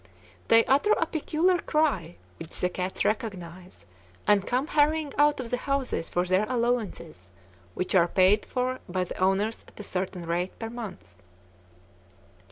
They 0.47 0.65
utter 0.65 0.93
a 0.93 1.05
peculiar 1.05 1.59
cry 1.59 2.15
which 2.39 2.59
the 2.59 2.69
cats 2.71 3.05
recognize, 3.05 3.85
and 4.25 4.47
come 4.47 4.65
hurrying 4.65 5.13
out 5.19 5.39
of 5.39 5.51
the 5.51 5.57
houses 5.57 6.09
for 6.09 6.25
their 6.25 6.47
allowances, 6.49 7.29
which 7.75 7.93
are 7.93 8.07
paid 8.07 8.43
for 8.47 8.79
by 8.89 9.03
the 9.03 9.19
owners 9.23 9.63
at 9.67 9.79
a 9.79 9.83
certain 9.83 10.25
rate 10.25 10.57
per 10.57 10.71
month. 10.71 11.21